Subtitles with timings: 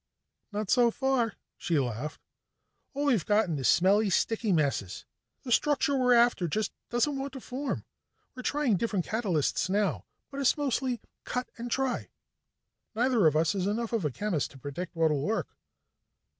[0.51, 2.19] "Not so far," she laughed.
[2.95, 5.05] "All we've gotten is smelly, sticky messes.
[5.43, 7.85] The structure we're after just doesn't want to form.
[8.33, 12.09] We're trying different catalysts now, but it's mostly cut and try;
[12.95, 15.49] neither of us is enough of a chemist to predict what'll work."